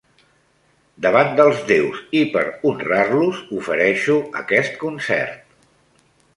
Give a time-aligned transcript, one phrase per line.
[1.05, 5.41] Davant dels déus, i per honrar-los, ofereixo aquest concert.